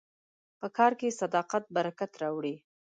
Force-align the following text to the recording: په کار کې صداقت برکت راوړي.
په 0.59 0.67
کار 0.77 0.91
کې 0.99 1.17
صداقت 1.21 1.63
برکت 1.75 2.11
راوړي. 2.21 2.55